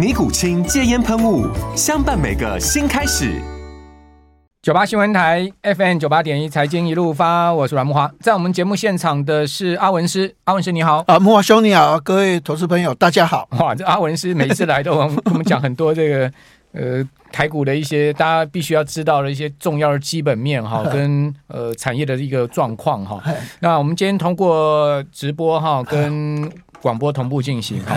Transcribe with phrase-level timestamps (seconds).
[0.00, 1.46] 尼古清戒烟喷雾，
[1.76, 3.38] 相伴每个新开始。
[4.62, 8.10] 九八新闻台 FM 九八点一，财经一路发，我是阮木华。
[8.18, 11.04] 在我们节目现场的是阿文师，阿文师你好。
[11.06, 13.46] 啊，木华兄你好，各位投资朋友大家好。
[13.58, 16.32] 哇，这阿文师每次来都跟 我们讲很多这个
[16.72, 23.22] 呃台股的一些大家必须要知道的一些重要的基本面哈， 跟呃产业的一个状况哈。
[23.58, 27.94] 那我们今天通过直播哈跟广播同步进行哈。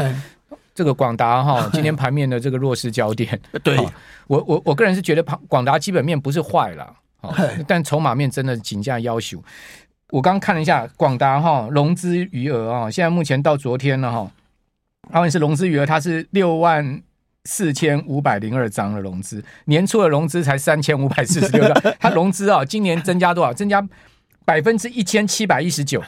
[0.75, 3.77] 这个广达哈， 今天盘面的这个弱势焦点， 对
[4.27, 6.95] 我我我个人是觉得广达基本面不是坏了，
[7.67, 9.41] 但筹码面真的紧价要求。
[10.09, 14.31] 我刚刚看了一下广达哈融资余额啊，现在目前到昨天了哈，
[15.11, 17.02] 他们是融资余额，它是六万
[17.45, 23.53] 四千五百零二张的融资，年初的融资才三千五百四十六张， 它融资啊，今年增加多少？
[23.53, 23.85] 增加。
[24.45, 26.02] 百分之一千七百一十九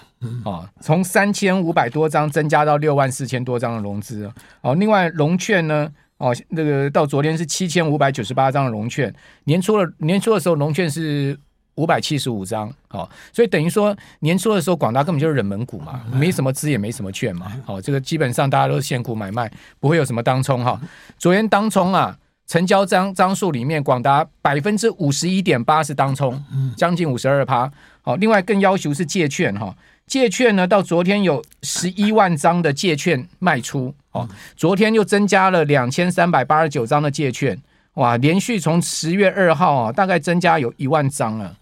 [0.43, 4.75] 啊，从三千五百多张增加到六万四千多张的融资哦。
[4.75, 9.13] 另外融券呢，哦，那个到昨天是七千五百九十八张的融券，
[9.45, 11.37] 年初的年初的时候融券是
[11.75, 20.79] 五百七十五张，哦，所以等于说年初的时候广达根本就是冷门股嘛，没什么资也没什么券嘛，好，这个基本上大家都是现股买卖，不会有什么当冲哈。
[21.17, 22.17] 昨天当冲啊。
[22.47, 26.39] 成交张张数里面，广达百分之五十一点八是当冲，
[26.77, 27.67] 将近五十二趴。
[28.05, 37.59] 好，另外更要求是借券哈，借券呢到昨天有十一万张的借券卖出，哦，昨天又增加了两千三百八十九张的借券，
[37.95, 41.57] 哇，连续从十月二号啊，大概增加有一万张了。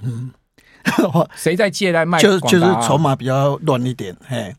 [1.36, 2.20] 谁在借来卖？
[2.20, 4.56] 就就是筹码比较乱一点，嘿。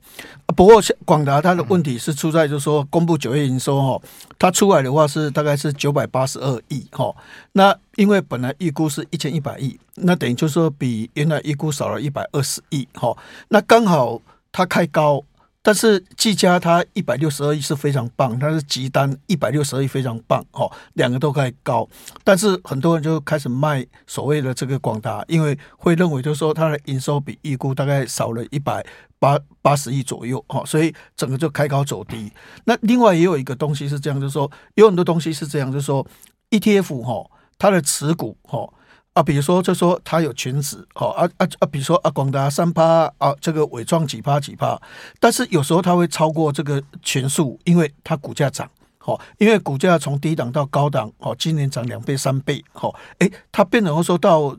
[0.55, 4.01] 不过广达它的问题是出在，就是说公布九月营收哈，
[4.39, 7.15] 它出来的话是大概是九百八十二亿哈。
[7.53, 13.17] 那因为本来预估是一千一百亿，那等于就是说比原来预估少了一百二十亿哈。
[13.49, 14.21] 那刚好
[14.53, 15.23] 它开高。
[15.67, 21.89] 但是技嘉它一百六十二亿是非常棒，它是集单一百六十二亿非常棒哦，两个都开高。
[22.23, 28.85] 但是很多人就开始卖所谓的这个广达，因为会认为就是说它的营收比预估大概少了一百
[29.19, 32.31] 八八十亿左右哦，所以整个就开高走低。
[32.67, 36.07] 那另外也有一个东西是这样，就是说有很多东西是这样，就是说
[36.51, 38.69] ETF 哈，它的持股哈。
[39.15, 44.79] 啊，比如说，就说它有裙子，哦，啊啊啊，比如说啊，广达三趴啊，这个纬创几趴几趴，
[45.19, 48.69] 但是有时候它会超过这个全数，因为它股价涨，
[49.05, 54.57] 哦，因为股价从低档到高档，哦，今年涨两倍三倍，哦，诶，它变成说到。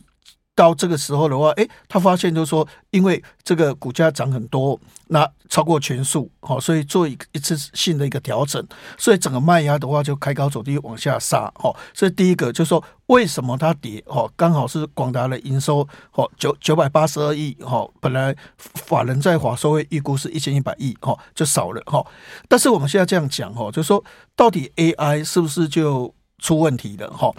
[0.56, 8.66] 到这个时候的话，诶，他发现就是说，因为这个股价涨很多，那超过全数，好，所以做一一次性的一个调整，
[8.98, 14.02] 所以整个卖压的话就开高走低往下杀，好，所以第一个就是说，为什么它跌？
[14.08, 22.02] 哦，刚好是广达的营收，哦，九九百八十二亿，哈，本来法人在华收会预估是一千一百亿，哈，就少了，哈。
[22.48, 24.02] 但是我们现在这样讲，哈，就是说，
[24.38, 27.12] 到底 AI 是不是就出问题了？
[27.12, 27.30] 哈，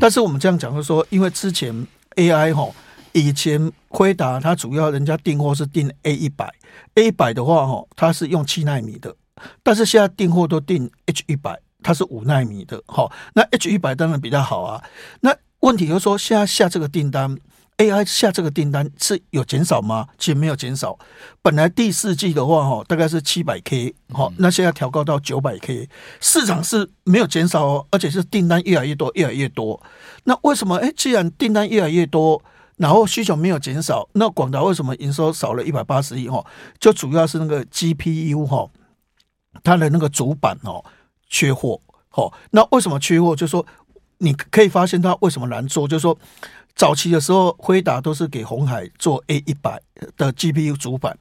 [0.00, 1.86] 但是我们这样讲，就是说，因为之前。
[2.16, 2.70] AI 哈，
[3.12, 6.52] 以前辉达它主要人家订货是订 A 一百
[6.94, 9.14] ，A 一百的话哈，它是用七纳米的，
[9.62, 14.82] 但是现在订货都订 H 一百，它是五纳米的，哈，那 H 一百当然比较好啊。
[15.20, 17.36] 那问题就是说，现在下这个订单
[17.78, 20.08] ，AI 下这个订单是有减少吗？
[20.18, 20.98] 其实没有减少，
[21.42, 25.88] 本来第四季的话哈，大概是七百 K，好，那现在调高到九百 K，
[26.20, 29.82] 市场是没有减少哦，而且是订单越来越多，越来越多。
[30.24, 30.76] 那为什么？
[30.76, 32.42] 哎，既然订单越来越多，
[32.76, 36.28] 然后需求没有减少，那广达为什么营收少了一百八十亿？
[36.28, 36.44] 哈，
[36.78, 38.68] 就主要是那个 GPU 哈，
[39.62, 40.84] 它的那个主板哦
[41.28, 41.80] 缺货。
[42.12, 43.34] 哦，那为什么缺货？
[43.34, 43.66] 就是说
[44.18, 45.88] 你可以发现它为什么难做？
[45.88, 46.16] 就是说
[46.74, 49.80] 早期的时候，辉达都是给红海做 A 一百
[50.16, 51.16] 的 GPU 主板。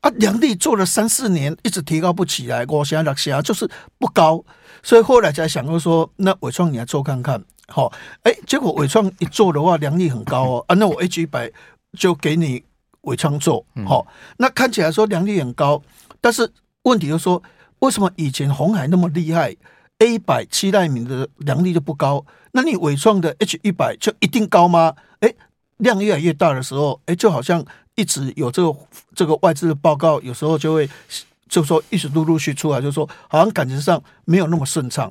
[0.00, 3.68] 啊，良率做了三四年，一直提高不起来，我现在六下就是
[3.98, 4.44] 不高，
[4.82, 7.44] 所以后来才想到说，那伟创你来做看看。
[7.74, 7.92] 哦，
[8.22, 11.50] 哎，结果伟创一做的话，良率很高哦，啊，那我 H 一百
[11.98, 12.62] 就给你
[13.02, 14.06] 伟创做，好，
[14.38, 15.82] 那看起来说良率很高，
[16.20, 16.50] 但是
[16.84, 17.42] 问题就是说，
[17.80, 19.54] 为什么以前红海那么厉害
[19.98, 22.24] ，A 一百七奈米的良率就不高？
[22.52, 24.94] 那你纬创的 H 一百就一定高吗？
[25.20, 25.32] 哎，
[25.78, 27.64] 量越来越大的时候，哎，就好像
[27.94, 28.76] 一直有这个
[29.14, 30.88] 这个外资的报告，有时候就会。
[31.48, 35.10] 就说一直陆陆续出来，就说好像感觉上没有那么顺畅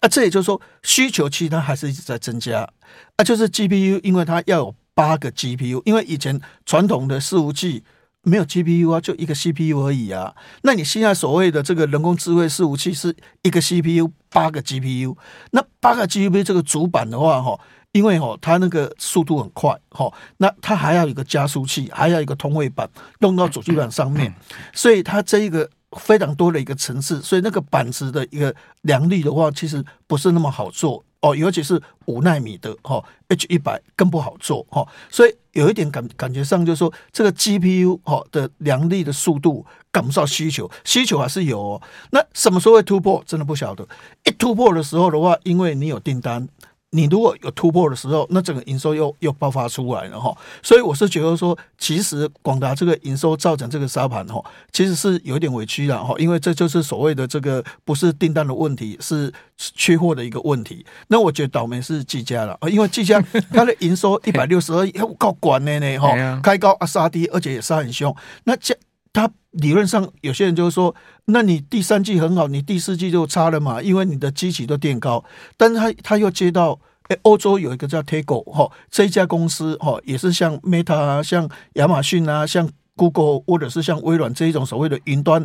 [0.00, 0.06] 啊。
[0.06, 2.68] 这也就是说需求其实它还是一直在增加
[3.16, 3.24] 啊。
[3.24, 7.82] 就是 GPU，因为它要有八个 GPU，因为以前传统的伺服器
[8.28, 10.34] 没有 GPU 啊，就一个 CPU 而已啊。
[10.62, 15.16] 那你现在所谓的这个人工智慧伺服器是一个 CPU 八个 GPU，
[15.50, 17.58] 那八个 GPU 这个主板的话，哈，
[17.92, 22.88] 因为哈它那个速度很快，哈，那它还要一个加速器，还要一个通位板
[23.20, 24.34] 弄到主机板上面，
[24.72, 25.68] 所以它这一个。
[25.96, 43.22] 非常多的一个层次，所以那个板子的一个良率的话，其实不是那么好做哦，尤其是五纳米的哈，H 一百更不好做哈，所以有一点感感觉上就是说，这个 GPU 哈的良率的速度赶不上需求，需求还是有哦，那什么时候会突破？
[43.26, 43.86] 真的不晓得，
[44.24, 46.48] 一突破的时候的话，因为你有订单。
[46.90, 54.42] 你如果有突破的时候，那整个营收又又爆发出来了哈，所以我是觉得说，其实广达这个营收造成这个沙盘哈，
[54.72, 60.86] 其实是有点委屈了哈，因为这就是所谓的这个不是订单的问题，是缺货的一个问题。
[61.08, 63.20] 那我觉得倒霉是技嘉了，因为技嘉
[63.52, 68.14] 它的营收一百六十二亿，我靠，管的呢哈，开高啊杀低，而且也杀很凶。
[68.44, 68.74] 那这
[69.18, 70.94] 他理论上有些人就是说，
[71.24, 73.82] 那你第三季很好，你第四季就差了嘛？
[73.82, 75.24] 因为你的基期都垫高，
[75.56, 76.78] 但是他他又接到，
[77.08, 85.44] 哎，欧洲有一个叫 Tego 哈，这一家公司哈，也是像 Meta 啊，像亚马逊啊，像 Google 或者是像微软这一种所谓的云端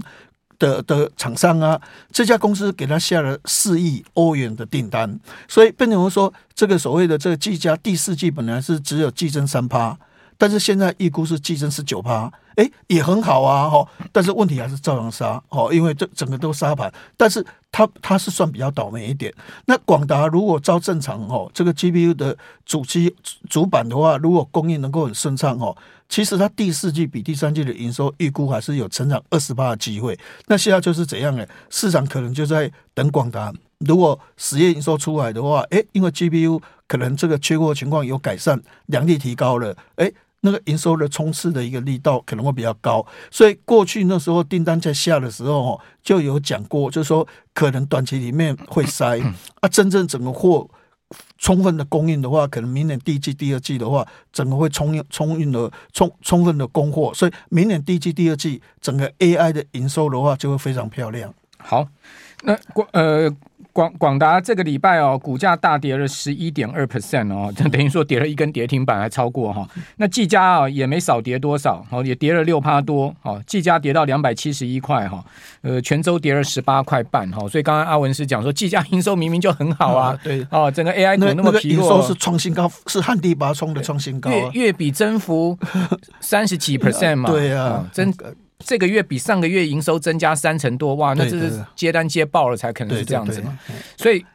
[0.60, 1.82] 的的厂商啊，
[2.12, 9.98] 这家公司给他下了四亿欧元的订单，所以变成说，这个所谓的这个技嘉第四季本来是只有季增三趴。
[10.38, 13.88] 但是现在预估是季增是九趴，哎，也很好啊，哈。
[14.12, 16.92] 但是问题还是照样杀，哦，因为这整个都杀盘。
[17.16, 19.34] 但是它它是算比较倒霉一点。
[19.66, 23.16] 那广达如果照正常，哦，这个 GPU 的主机
[23.50, 25.76] 主板的话，如果供应能够很顺畅，哦，
[26.10, 30.18] 其实它第四季比第三季的营收预估还是有成长二十八的机会。
[30.48, 31.46] 那现在就是怎样呢？
[31.70, 33.52] 市场可能就在等广达，
[33.86, 40.12] 如果实业营收出来的话，哎，因为 GPU 可能这个缺货情况有改善，良率提高了，哎。
[40.46, 49.18] 那个营收的冲刺的一个力道可能会比较高，所以过去那时候订单在下的时候，就有讲过，就是说可能短期里面会塞
[49.62, 50.70] 啊，真正整个货
[51.38, 61.34] 充分的供应的话，可能明年第一季、第二季的话，整个会充应充运的充充分的供货，所以明年第一季、第二季整个 AI 的营收的话就会非常漂亮。
[61.58, 61.88] 好，
[62.42, 63.34] 那过呃。
[63.74, 69.68] 广广达这个礼拜哦，股价大跌了十一点二 percent 哦， 等于说跌了一根跌停板还超过哈。
[69.98, 75.26] 那技嘉啊也没少跌多少，哦也跌了六趴多，哦技嘉跌到两百七十一块哈，
[75.62, 77.48] 呃全州跌了十八块半哈。
[77.50, 85.58] 所以刚刚阿文是讲说，技嘉营收明明就很好啊，对哦，整个 AI 股那么疲弱，营收是创新高，是旱地拔葱的创新高，月月比增幅
[86.20, 88.14] 三十几 percent 嘛，对啊，真。
[88.66, 93.58] 这个月比上个月营收增加三成多，哇，那这是接单接爆了才可能是这样子嘛？
[93.98, 94.26] 所以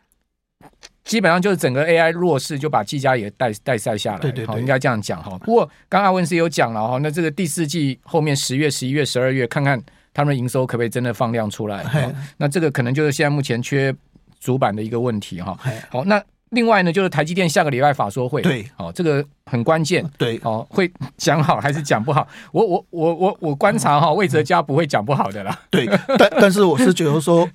[1.05, 5.39] 基本上就是整个 AI 弱势就把技嘉也带带赛下来，对对，好，应该这样讲哈。
[5.39, 12.13] 不过刚刚阿文是有讲了哈，那这个第四季后面十月、十一月、十二月，看看他们的营收可不可以真的放量出来？
[12.37, 13.95] 那这个可能就是现在目前缺
[14.39, 15.59] 主板的一个问题哈。
[15.91, 16.23] 好，那。
[16.51, 22.27] 另外呢，就是台积电下个礼拜法说会，对，哦，这个很关键，对，哦，会讲好还是讲不好？
[22.53, 25.59] 我我我我我观察哈，魏哲家不会讲不好的啦。
[25.71, 25.87] 对，
[26.19, 27.49] 但 但是我是觉得说，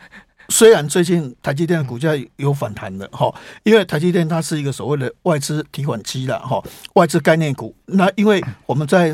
[0.50, 3.34] 虽然最近台积电的股价有反弹的哈，
[3.64, 6.62] 因为台积电它是一个所谓的外资提款机了哈，
[6.94, 7.76] 外资概念股。
[7.86, 9.12] 那因为我们在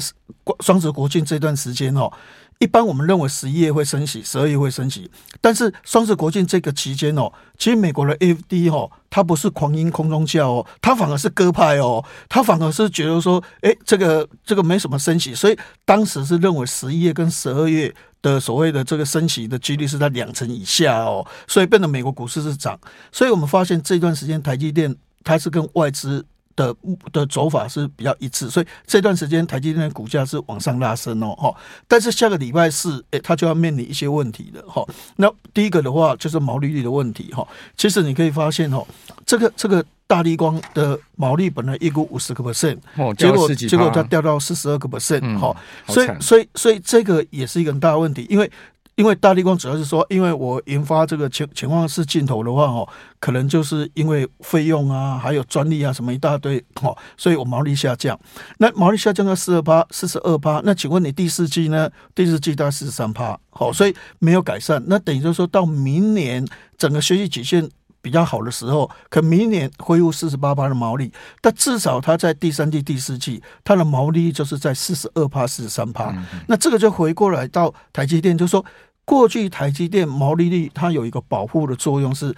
[0.60, 2.12] 双十国庆这段时间哦。
[2.60, 22.78] 一般我们认为十一月会升息，十二月会升息，但是双十国庆这个期间哦，其实美国的 F D 哦，它不是狂鹰空中叫哦，它反而是鸽派哦，它反而是觉得说，哎，这个这个没什么升息，所以当时是认为十一月跟十二月的所谓的这个升息的几率是在两成以下哦，所以变得美国股市是涨，
[23.10, 26.26] 所以我们发现这段时间台积电它是跟外资。
[26.60, 26.76] 的
[27.14, 31.56] 的走法是比较一致，所以这段时间台积电的股价是往上拉升哦，哈。
[31.88, 34.86] 但是下个礼拜四，哎，它就要面临一些问题了，哈。
[35.16, 37.48] 那第一个的话就是毛利率的问题，哈。
[37.78, 38.86] 其实你可以发现，哈，
[39.26, 42.78] 这个这个大立光的毛利本来一股五十个 percent，
[43.16, 45.56] 结果结果它掉到四十二个 percent，哈。
[45.88, 48.52] 所以所以所以这个也是一个很大的问题，因为。
[49.00, 52.86] 因为大力光主要是说，因为我研发这个潜潜望式镜头的话，哦，
[53.18, 58.20] 可能就是因为费用啊，还有专利啊什么一大堆，哦，所以我毛利下降。
[58.58, 61.90] 那毛利下降到四二八、四十二趴，那请问你第四季呢？
[62.14, 64.84] 第四季大概四十三趴，好，所以没有改善。
[64.88, 66.46] 那等于就是说到明年
[66.78, 67.70] 整个学习曲线。
[68.02, 76.16] 比较好的时候，可明年恢复四十八趴的毛利，但至少它在第三季、第四季，它的毛利就是在四十二趴、四十三趴。
[76.48, 78.64] 那这个就回过来到台积电，就是说
[79.10, 82.36] 过去台积电毛利率它有一个保护的作用，是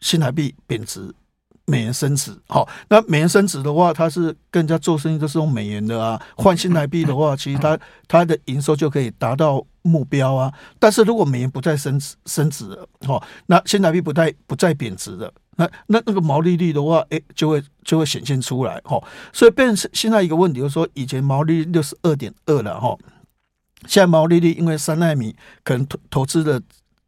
[0.00, 1.14] 新台币贬值。
[1.66, 10.52] 美元升值，好，那美元升值的话，它是跟人家做生意都是用美元的啊， 换新台币的话，其实它它的营收就可以达到目标啊。
[10.78, 19.02] 但是如果美元不再升值升值了，好，那新台币不再不再贬值了，那那那个毛利率的话，诶，就会就会显现出来，哈。
[19.32, 22.94] 所以变成现在一个问题，就是说以前毛利率六十二点二了，哈，
[23.86, 26.60] 现在毛利率因为三纳米可能投投资的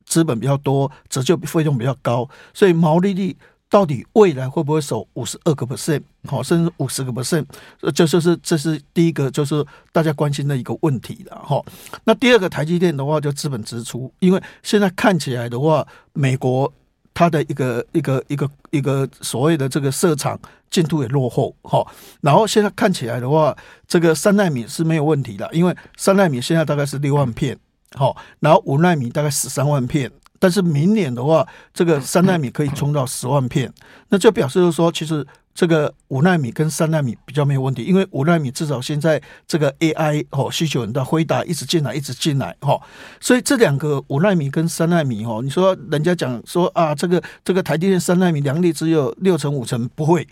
[0.05, 3.37] 资本比较多，折旧费用比较高，所以毛利率。
[3.69, 7.45] 到底未来会不会守五十二个 percent，好，甚至五十个 percent，
[7.81, 11.61] 这就是这是第一个，就是大家关心的一个问题了哈。
[12.05, 16.73] 那第二个，台积电的话，就资本支出，因为现在看起来的话，美国
[17.17, 21.83] 它的一个一个一个一个所谓的这个设厂进度也落后哈。
[22.21, 23.57] 然后现在看起来的话，
[23.89, 27.59] 这个三纳米是没有问题的，因为三纳米现在大概是六万片，
[27.95, 30.13] 好，然后五纳米大概十三万片。
[30.39, 33.73] 但是明年的话，这个三纳米可以冲到十万片，
[34.11, 35.27] 那就表示就是说，其实
[35.57, 42.79] 这个五奈米跟三奈米比较没有问题，因为五奈米至少现在这个 AI 哦需求很大，辉达一直进来，一直进来哈，
[43.19, 50.29] 所以这两个五奈米跟三奈米哦，你说人家讲说啊，这个这个台积电三奈米良率只有六成五成，不会。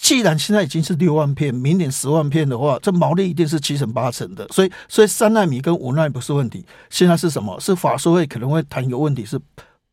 [0.00, 4.44] 既然现在已经是六万片，明年十万片的话，这毛利一定是七成八成的。
[4.48, 6.66] 所以，所以三奈米跟五奈米不是问题。
[6.90, 7.58] 现在是什么？
[7.60, 9.40] 是法说会可能会谈一个问题，是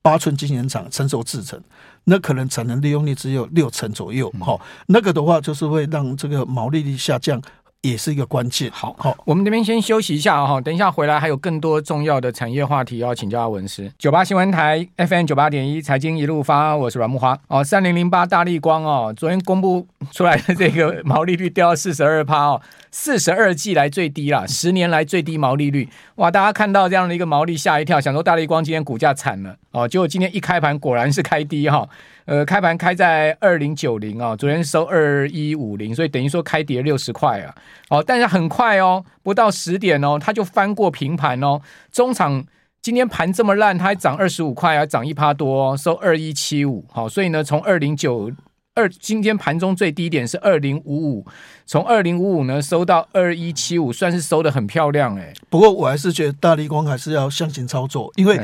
[0.01, 1.61] 八寸晶圆厂成熟制程，
[2.05, 4.31] 那可能产能利用率只有六成左右。
[4.39, 7.41] 好，那个的话就是会让这个毛利率下降。
[7.81, 8.69] 也是一个关键。
[8.71, 13.91] 好，好，我们这边先休息一下哈，等一下回来还有更多重要的产业话题要请教阿文师。
[13.97, 17.63] 九八新闻台 FM 九八点一财经一路发，我是阮木花哦。
[17.63, 22.61] 三零零八大立光哦，昨天公布出来的这个毛利率掉到四十二趴哦，
[22.91, 25.89] 四十二季来最低啦，十年来最低毛利率。
[26.15, 31.87] 哇，大家看到这样的一个毛利吓一跳，想说大立光今天股价惨了哦，结果今天一开盘果然是开低哈。
[32.25, 37.53] 呃，开盘开在二零九零啊，昨天收二一五零，所以等于说开跌六十块啊。
[37.89, 41.59] 哦，但是很快哦，不到十点哦，它就翻过平盘哦。
[41.91, 42.43] 中场
[42.81, 46.85] 今天盘这么烂，它还涨二十五块，还涨一趴多，哦，收二一七五。
[46.91, 48.31] 好，所以呢，从二零九
[48.75, 51.25] 二今天盘中最低点是二零五五，
[51.65, 55.33] 从二零五五呢收到二一七五，算是收的很漂亮哎。
[55.49, 58.39] 不过我还是觉得大立光还是要向前操作，因为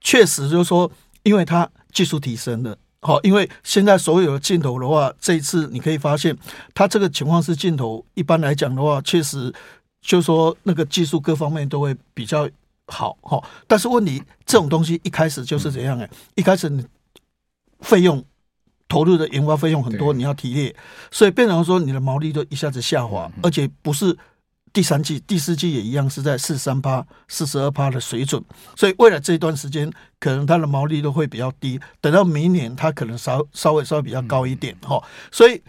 [0.00, 0.90] 确实就是说，
[1.24, 2.76] 因为它技术提升了。
[3.00, 6.36] 好，因为现在所有的镜头的话，这一次你可以发现，
[6.74, 9.52] 它这个情况是镜头一般来讲的话，确实
[10.00, 12.48] 就说那个技术各方面都会比较
[12.86, 13.42] 好哈。
[13.66, 16.10] 但是问题，这种东西一开始就是怎样哎？
[16.34, 16.84] 一开始你
[17.80, 18.24] 费用
[18.88, 20.74] 投入的研发费用很多，你要提列，
[21.10, 24.16] 所以变成说你的毛利就一下子下滑，而且不是。
[24.76, 28.44] 第三季、第四季也一样是在四三趴、四十二趴的水准，
[28.76, 29.90] 所以未来这一段时间
[30.20, 35.02] 可能它的毛利都会比较低，等到明年它可能稍稍微稍微比较高一点哈。
[35.32, 35.62] 所以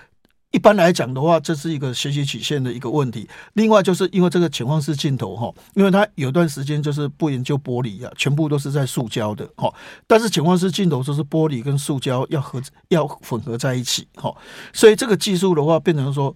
[0.51, 3.25] 一般来讲的话，这是一个学习曲线的一个问题。
[3.53, 9.73] 另外就是因为这个潜望式镜头哈，因为它有段时间就是不研究玻璃啊，全部都是在塑胶的哈。
[10.05, 14.35] 但是潜望式镜头就是玻璃跟塑胶要合要混合在一起哈，
[14.73, 16.35] 所以这个技术的话变成说。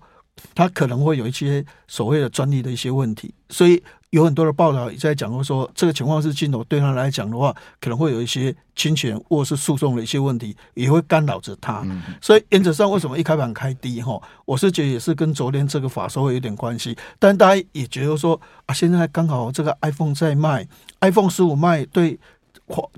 [0.53, 11.85] 它可能会有一些所谓的专利的一些问题，所以有很多的报道也在讲过说，这个情况是镜头对他来讲的话，可能会有一些侵权或是诉讼的一些问题，也会干扰着他。
[12.21, 14.01] 所以原则上，为什么一开盘开低？
[14.01, 16.97] 哈，我是觉得也是跟昨天这个法说会有点关系。
[17.17, 20.67] 但大家也觉得说啊，现在刚好这个 iPhone 在卖
[20.99, 22.19] ，iPhone 十五卖对。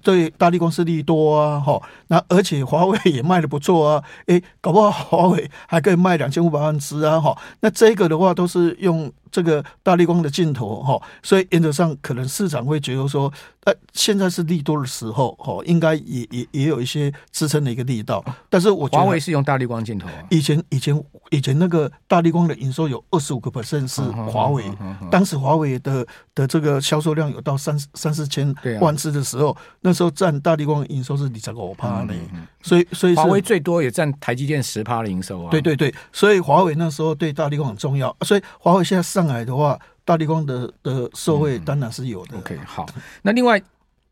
[0.01, 9.11] 对大地公司利多啊，哈，那而且华为也卖的不错啊，诶，搞不好华为还可以卖两千五百万只啊，哈，那这个的话都是用。
[9.33, 18.23] 这个大立光的镜头哈，所以原则上可能市场会觉得说，呃，现在是利多的时候哈，应该也也也有一些支撑的一个力道。
[18.47, 20.13] 但是我觉得华为是用大立光镜头啊。
[20.29, 24.63] 以前以前以前那个大立光的营收有二十五个 percent 是华为，
[25.09, 32.13] 当时华为的的这个销售量有到三三四千万只的时候，那时候占大立光营收是二十五趴呢。
[32.61, 35.49] 所以所以华为最多也占台积电十趴的营收啊。
[35.49, 39.22] 对对对，所以华为那时候对大立光很重要，所以华为现在上。
[39.23, 42.37] 上来的话，大立光的的受惠当然是有的。
[42.37, 42.85] OK，好。
[43.21, 43.61] 那另外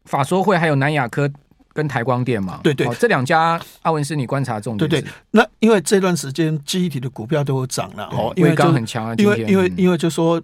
[0.05, 1.29] 法说会还有南亚科
[1.73, 2.59] 跟台光电嘛？
[2.63, 4.89] 对对，这两家阿文是你观察重点。
[4.89, 10.41] 对对，那因为这段时间记忆体的股票都有涨了哦，因为刚很强啊，因为因为因为就说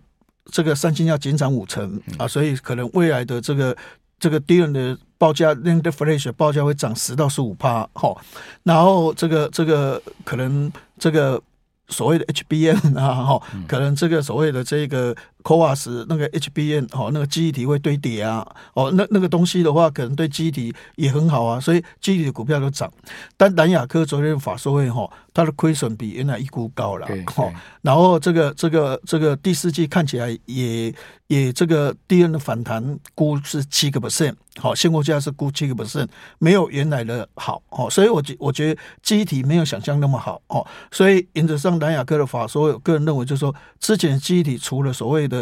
[0.51, 3.75] 这个三星要减产五成啊，所以可能未来的这个
[4.19, 8.15] 这个 DRAM 的报价，NAND Flash 报价会涨十到十五趴哈，
[8.63, 11.41] 然后这个这个可能这个。
[11.89, 15.15] 所谓的 HBM 啊，哈，可能这个所谓的这个
[15.47, 22.91] CoWoS 那个 HBN 哦，那个记忆体会堆叠啊，哦，那那个东西的话，可能对记忆体也很好啊，所以记忆体的股票都涨。
[23.37, 27.49] 但南亚科昨天法说会哈，它的亏损比原来预估高了，哈，
[27.81, 30.93] 然后这个这个这个第四季看起来也
[31.27, 34.35] 也这个第二的反弹估是七个 percent。
[34.59, 36.07] 好，现货价是估七个 percent，
[36.39, 45.36] 没有原来的好哦，所以我觉我觉得记忆体没有想象那么好哦，所以原则上南亚科的法说，我个人认为就是说，之前记忆体除了所谓的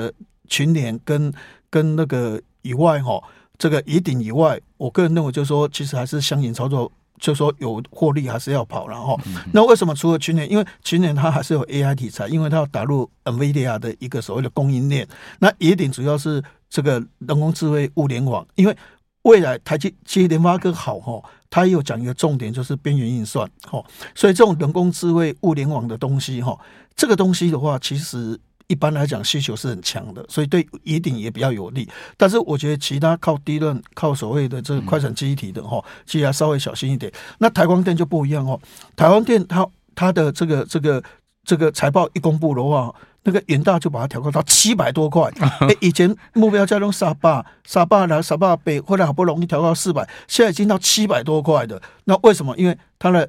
[0.47, 1.33] 群联跟
[1.69, 3.21] 跟那个以外哈，
[3.57, 9.19] 这个乙鼎以外，我个人认为就是说，其实还是相应操作，就是说有获利还是要跑，然后
[9.53, 10.49] 那为什么除了群联？
[10.51, 15.07] 因为群联它还是有 AI 题材，因为它要打入 NVIDIA 的一个所谓的供应链，
[15.39, 18.77] 那野顶主要是这个人工智慧物联网，因为
[19.23, 23.83] 未来台积其实联发科好哈，它也有讲一个重点，就是边缘运算哈，
[24.13, 26.57] 所以这种人工智慧物联网的东西哈，
[26.95, 31.87] 这个东西的话，其实一般来讲需求是很强的，所以对一定也比较有利。
[32.17, 37.11] 但是我觉得其他靠低论、靠所谓的这个快闪记忆体的哈，其实要稍微小心一点。
[37.39, 38.59] 那台光电就不一样哦，
[38.95, 41.03] 台光电它它的这个这个
[41.43, 42.93] 这个财报一公布的话。
[43.27, 45.23] 那个元大就把它调高到七百多块，
[45.67, 51.81] 哎，以前目标价用三百、三百来、三百倍，后来好不容易调到四百，现在已经到七百多块的。
[52.03, 52.55] 那为什么？
[52.55, 53.27] 因为它的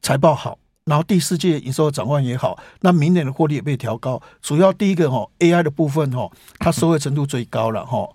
[0.00, 4.20] 财报好，然后第四季营收展望也好，那明年的获利也被调高。
[4.40, 8.08] 主要第一个哈，AI 的部分哈，它收益程度最高了哈，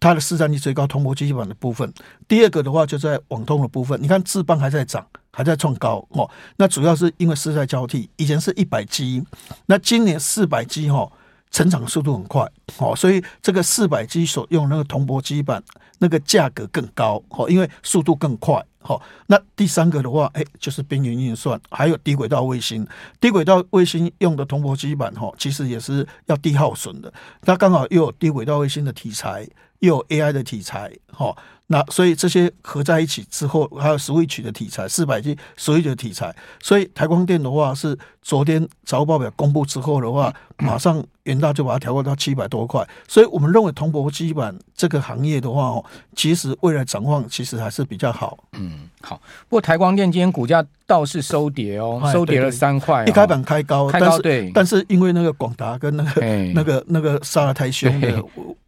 [0.00, 1.92] 它的市占率最高，铜箔基板的部分。
[2.26, 5.06] 第二个的话就在网通的部分，你看智邦还在涨。
[5.34, 9.24] 还在创高哦，那主要是因为世代交替，以前是一百 G，
[9.64, 11.10] 那今年四百 G 哈，
[11.50, 15.64] 成长速度很快哦，所以这个四百 G 所用那个铜箔基板
[16.00, 19.00] 那个价格更高哦，因为速度更快哦。
[19.26, 22.86] 那第三个的话，哎，就是边缘运算，还有低轨道卫星，
[23.20, 29.48] 低轨道卫星用的铜箔基板哈，其实也是要低耗损的，那刚好又有低轨道卫星的题材，
[29.80, 31.36] 又有 AI 的题材哈。
[31.68, 48.36] 那所以这些合在一起之后，还有 Switch 的题材，四百 G Switch 的题材，所以台光电的话是昨天财务报表公布之后的话，马上元大就把它调高到七百多块，所以我们认为铜箔基板这个行业的话哦，其实未来展望其实还是比较好。
[48.52, 49.16] 嗯，好。
[49.48, 56.20] 不过台光电今天股价倒是收跌哦，收跌了三块，哦，一开板开高，开高对，但是因为那个广达跟那个
[56.54, 58.22] 那个那个杀的太凶了，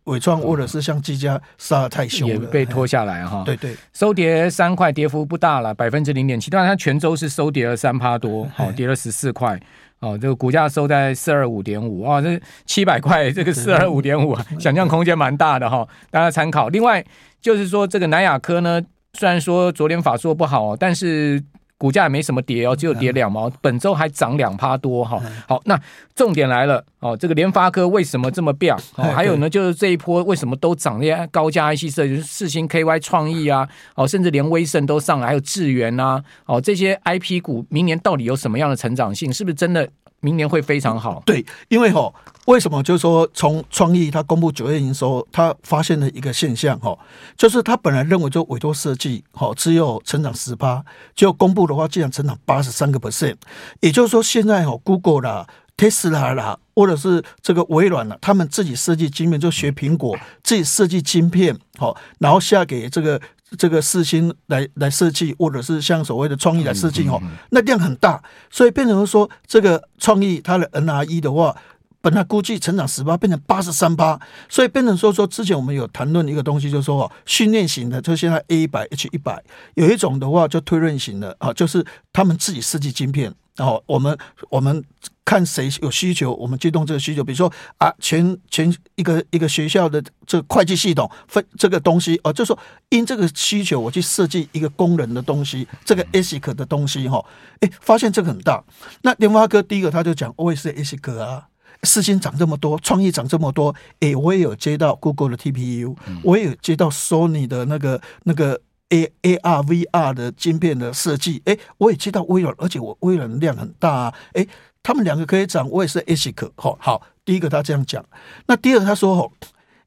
[0.04, 3.42] 伟创或者是像技嘉杀的太凶，也被拖下来哈。
[3.44, 6.48] 对对，收跌三块，跌幅不大了，百分之零点七。
[6.52, 9.58] 但它全周是收跌了三趴多，好，跌了十四块。
[9.98, 16.68] 哦，这个股价收在四二五点五啊，这七百块， 这个四二五点五，想象空间蛮大的哈，大家参考。
[16.68, 17.04] 另外
[17.40, 18.80] 就是说，这个南亚科呢，
[19.14, 21.42] 虽然说昨天法说不好，但是。
[21.76, 25.20] 股价也没什么跌哦，只有跌两毛，本周还涨两趴多哈。
[25.46, 25.78] 好，那
[26.14, 28.76] 重点来了哦，这个联发科为什么这么飙？
[28.96, 30.98] 哦，还有呢，就是这一波为什么都涨？
[30.98, 39.32] 那些高价 IC 设计，就是四星 KY 创意啊，哦，甚至连威盛都上来，还有智源啊，哦，这些 IP 股明年到底有什么样的成长性？
[39.32, 39.88] 是不是真的？
[40.24, 42.10] 明年会非常好，对，因为哈，
[42.46, 46.98] 为什么就是说从创意他公布九月营收，他发现了一个现象哈，
[47.36, 50.82] 就是他本来认为就委托设计哈只有成长十趴，
[51.14, 53.36] 结果公布的话竟然成长八十三个 percent，
[53.80, 63.20] 也就是说现在哈 Google 啦、Tesla 啦，或者是这个微软啦，他们自己设计晶片就学苹果自己设计晶片，好，然后下给这个。
[63.56, 71.56] 这个四星来来设计，或者是像所谓的创意来设计哦，那量很大，所以变成说这个创意它的 NRE 的话，
[72.00, 79.42] 本来估计成长十八，变成八十三八，所以变成说说之前我们有谈论一个东西，就是说哦，训练型的，就现在 A 一百 H 一百，
[79.74, 83.32] 有一种的话就推论型的啊，就是他们自己设计晶片。
[83.56, 84.16] 然后我们
[84.50, 84.84] 我们
[85.24, 87.22] 看谁有需求，我们推动这个需求。
[87.22, 97.24] 比如说啊，全全一个一个学校的这个会计系统分这个东西哦，就是说因这个需求，我去设计一个工人的东西，这个 ASIC 的东西哈，
[97.60, 98.62] 哎，发现这个很大。
[99.02, 101.46] 那联发哥第一个他就讲，我也是 ASIC 啊，
[101.84, 108.60] 四星涨这么多，创意涨这么多，哎，我也有接到 Google 的 TPU，我也有接到 Sony 的那个那个。
[108.94, 114.46] A A R V R 的晶片的设计，哎，我也接到微软，而且我微软量很大啊，哎，
[114.84, 118.04] 他们两个可以涨，我也是 ASIC，好，好，第一个他这样讲，
[118.46, 119.32] 那第二个他说，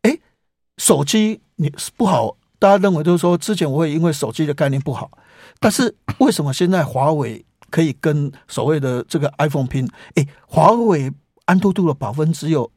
[0.01, 0.19] 哎，
[0.77, 5.09] 手机你不好大家认为就是说，之前我会因为手机的概念不好，
[5.59, 9.87] 但是为什么现在华为可以跟所谓的这个 iPhone 拼？
[10.15, 11.11] 哎，华为
[11.45, 12.69] 安兔兔的跑分只有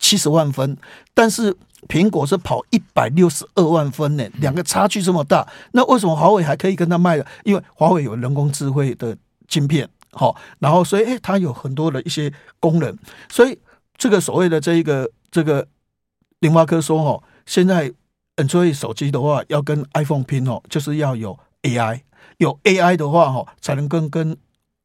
[0.00, 0.76] 七十万分，
[1.14, 7.24] 但是苹果是跑一百六十二万分呢，两个差距这么大，那为什么华为还可以跟他卖的？
[7.44, 13.56] 因为华为有人工智慧的晶片，好，然后所以哎，它有很多的一些功能，所以
[13.96, 15.68] 这个所谓的这一个这个。
[16.40, 17.92] 联发科说：“哦，现在
[18.36, 22.00] Android 手机的话，要跟 iPhone 拼哦，就是要有 AI，
[22.38, 24.34] 有 AI 的话，哦，才能跟跟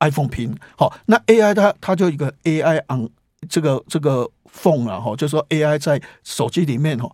[0.02, 0.54] iPhone 拼。
[0.78, 3.10] 好，那 AI 它它就一个 AI on
[3.46, 7.10] 这个这个 phone 啊，哈，就说 AI 在手机里面，哈，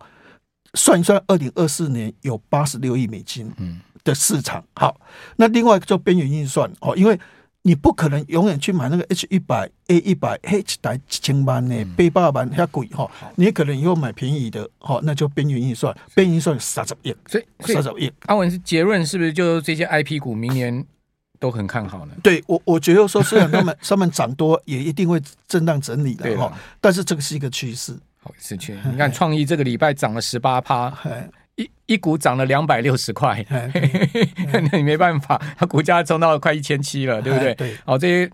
[0.74, 3.52] 算一算，二零二四年有八十六亿美金
[4.04, 4.64] 的市场。
[4.74, 5.00] 好，
[5.36, 7.18] 那另外就边缘运算，哦，因为。”
[7.64, 13.08] 你不可能永远去买那个 H 一百 A 一百 H 台几千万呢，背八百万遐贵哈。
[13.36, 18.12] 你可能以后买便宜的，哈，那就边缘运算，边缘运算三十亿，所以三十亿。
[18.26, 20.84] 阿文是结论是不是就这些 IP 股明年
[21.42, 22.14] 都很看好呢？
[22.22, 26.56] 对我，我觉得说虽然他们 他们涨多，也一定会震荡整理的哈。
[26.80, 27.92] 但是这个是一个趋势。
[28.22, 28.78] 好，是趋势。
[28.92, 30.96] 你看创意这个礼拜涨了十八趴。
[31.56, 33.44] 一一股涨了两百六十块，
[34.70, 37.54] 那你没办法，它股价冲到了快一千七了，对不对？
[37.56, 37.76] 对。
[37.84, 38.30] 好，这些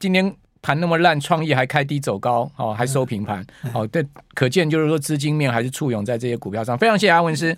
[0.00, 6.76] 今天盘那么烂，创意还开低走高，哦，还收平盘，哦，对，可见就是说资金面还是簇拥在这些股票上。
[6.76, 7.54] 非常谢谢阿文师。